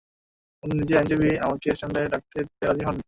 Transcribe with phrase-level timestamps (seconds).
[0.63, 2.99] উনি নিজের আইনজীবীদের আমাকে স্ট্যান্ডে ডাকতে দিতে রাজি হননি।